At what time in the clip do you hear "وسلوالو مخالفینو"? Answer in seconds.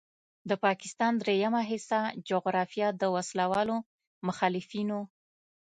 3.15-4.99